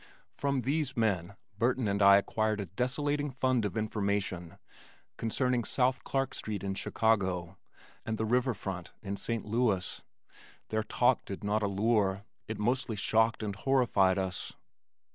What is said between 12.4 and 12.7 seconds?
it